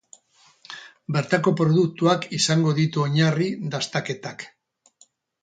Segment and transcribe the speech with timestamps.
[1.17, 4.49] Bertako produktuak izango ditu oinarri dastaketak.